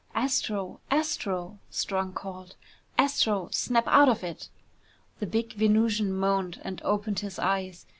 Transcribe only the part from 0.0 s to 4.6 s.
"Astro, Astro" Strong called. "Astro, snap out of it!"